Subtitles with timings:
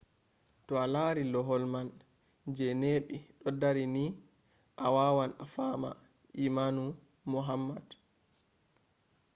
[0.65, 1.87] to a lari lohol man
[2.55, 4.03] je neɓi ɗo dari ni
[4.83, 5.89] a wawan a fama
[6.45, 6.83] imanu
[7.31, 7.85] muhammad